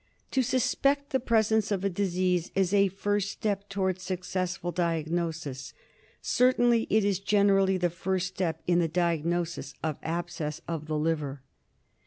To 0.31 0.41
suspect 0.41 1.11
the 1.11 1.19
presence 1.19 1.69
of 1.71 1.83
a 1.85 1.87
disease 1.91 2.49
is 2.55 2.73
a 2.73 2.87
first 2.87 3.29
step 3.29 3.69
to 3.69 3.81
wards 3.81 4.01
successful 4.01 4.71
diagnosis. 4.71 5.75
Certainly 6.23 6.87
it 6.89 7.05
is 7.05 7.19
generally 7.19 7.77
the 7.77 7.91
first 7.91 8.25
step 8.25 8.63
in 8.65 8.79
the 8.79 8.87
diagnosis 8.87 9.75
of 9.83 9.97
abscess 10.01 10.59
of 10.67 10.87
the 10.87 10.97
liver. 10.97 11.43